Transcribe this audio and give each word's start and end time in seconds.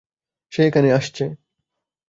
সে 0.51 0.61
এখানে 0.63 0.89
আসছে। 0.91 1.23